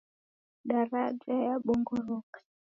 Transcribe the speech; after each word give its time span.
Daraja 0.69 1.33
yabongoroka. 1.45 2.39